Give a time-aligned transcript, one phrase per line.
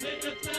[0.00, 0.49] Nigga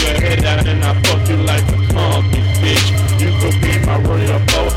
[0.00, 3.20] your head out and I fuck you like a concrete bitch.
[3.20, 4.71] You could be my royal boat.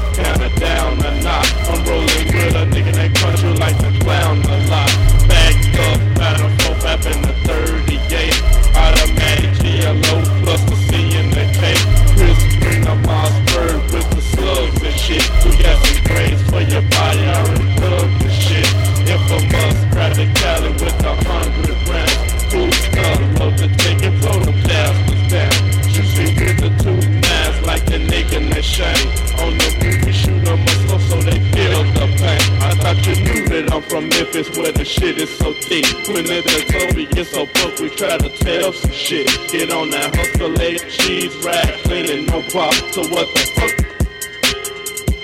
[34.35, 35.85] Memphis where the shit is so deep.
[36.09, 39.27] When it is Toby gets so broke, we try to tell some shit.
[39.49, 42.73] Get on that hustle, egg, cheese, rag, cleaning, no pop.
[42.91, 43.75] So what the fuck?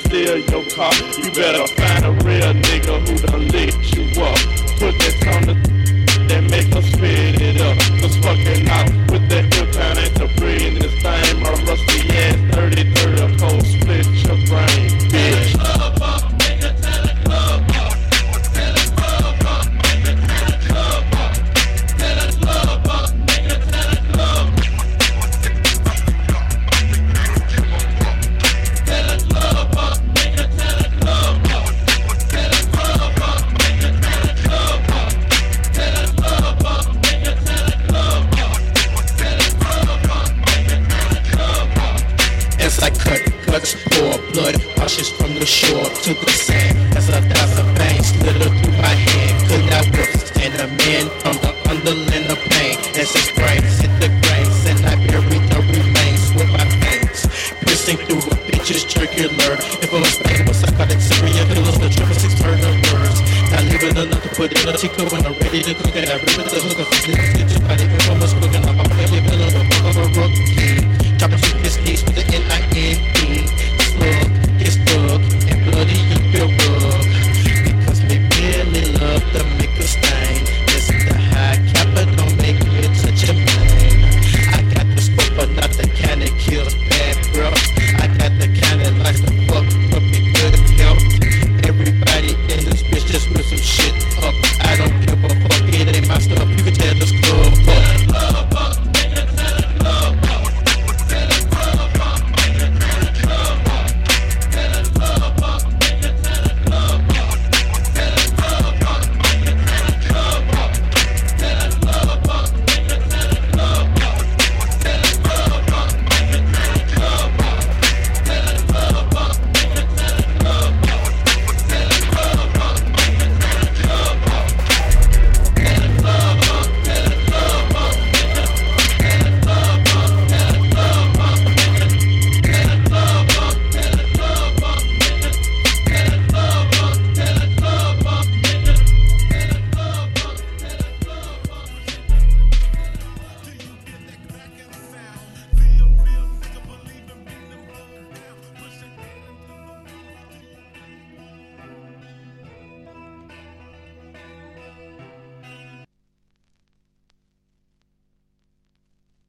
[0.05, 0.93] steal your car.
[1.17, 4.37] You better find a real nigga who done lit you up.
[4.79, 5.55] Put that on the
[6.29, 7.77] that make us spit it up.
[7.99, 9.00] Cause fucking out
[43.51, 46.77] guts pour, blood rushes from the shore to the sand.
[46.95, 51.51] As a thousand veins slither through my hand, could not withstand a man from the
[51.67, 52.79] underland of pain.
[52.95, 57.27] As his brains hit the grains, and I bury the remains with my veins.
[57.67, 59.59] Piercing through a bitch's jugular.
[59.83, 63.19] If I was back, was psychotic serial killers, the triple six murder words.
[63.51, 66.07] Not leaving enough to put in a chico when I'm ready to cook it.
[66.07, 67.01] I rip it the hook of